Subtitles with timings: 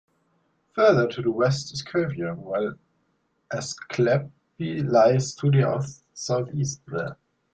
[0.73, 2.73] Further to the west is Cuvier, while
[3.53, 4.31] Asclepi
[4.81, 6.81] lies to the southeast.